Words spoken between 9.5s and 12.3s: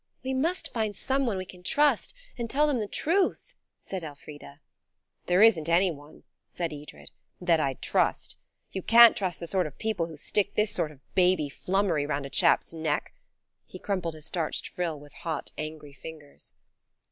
of people who stick this sort of baby flummery round